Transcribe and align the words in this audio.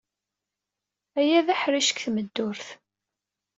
Aya 1.19 1.39
d 1.45 1.47
aḥric 1.53 1.83
seg 1.89 1.97
tmeddurt. 2.05 2.67